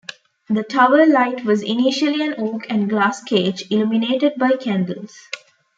The 0.49 0.63
tower 0.63 1.05
light 1.05 1.45
was 1.45 1.61
initially 1.61 2.25
an 2.25 2.33
oak 2.39 2.65
and 2.71 2.89
glass 2.89 3.23
cage, 3.23 3.65
illuminated 3.69 4.33
by 4.35 4.53
candles. 4.57 5.15